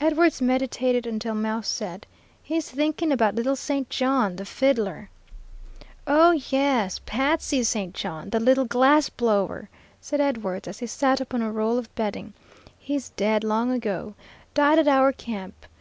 [0.00, 2.08] Edwards meditated until Mouse said,
[2.42, 3.88] "He's thinking about little St.
[3.88, 5.10] John, the fiddler."
[6.08, 7.94] "Oh, yes, Patsy St.
[7.94, 9.68] John, the little glass blower,"
[10.00, 12.32] said Edwards, as he sat up on a roll of bedding.
[12.80, 14.14] "He's dead long ago.
[14.54, 15.54] Died at our camp.